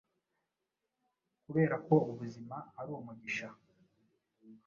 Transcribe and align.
Kuberako 1.43 1.95
ubuzima 2.11 2.55
ari 2.79 2.89
umugisha, 2.99 3.47